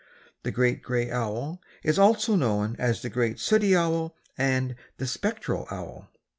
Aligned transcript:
The 0.41 0.49
Great 0.49 0.81
Gray 0.81 1.11
Owl 1.11 1.61
is 1.83 1.99
also 1.99 2.35
known 2.35 2.75
as 2.79 3.03
the 3.03 3.09
Great 3.11 3.39
Sooty 3.39 3.75
Owl 3.75 4.15
and 4.35 4.73
the 4.97 5.05
Spectral 5.05 5.67
Owl. 5.69 6.09